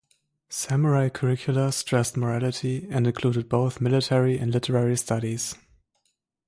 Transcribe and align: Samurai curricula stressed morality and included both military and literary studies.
Samurai 0.49 1.09
curricula 1.09 1.71
stressed 1.71 2.17
morality 2.17 2.87
and 2.89 3.05
included 3.05 3.47
both 3.47 3.79
military 3.79 4.35
and 4.39 4.51
literary 4.51 4.97
studies. 4.97 5.53